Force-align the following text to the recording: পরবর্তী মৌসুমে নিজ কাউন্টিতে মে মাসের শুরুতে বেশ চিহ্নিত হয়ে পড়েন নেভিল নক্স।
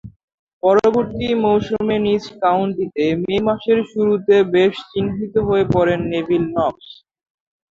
পরবর্তী 0.63 1.27
মৌসুমে 1.43 1.97
নিজ 2.05 2.23
কাউন্টিতে 2.41 3.05
মে 3.21 3.35
মাসের 3.47 3.79
শুরুতে 3.91 4.35
বেশ 4.53 4.73
চিহ্নিত 4.89 5.33
হয়ে 5.47 5.65
পড়েন 5.73 5.99
নেভিল 6.11 6.43
নক্স। 6.55 6.87